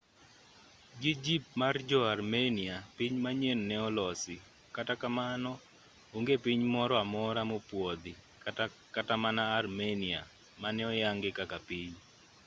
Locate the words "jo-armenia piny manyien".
1.89-3.59